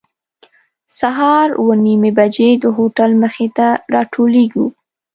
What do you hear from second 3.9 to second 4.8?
راټولېږو.